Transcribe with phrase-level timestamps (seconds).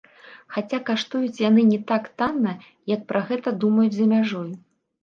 [0.55, 2.57] Хаця каштуюць яны не так танна,
[2.97, 4.51] як пра гэта думаюць за мяжой.